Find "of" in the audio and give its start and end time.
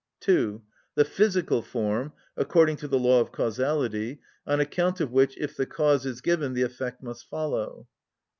3.21-3.31, 4.99-5.11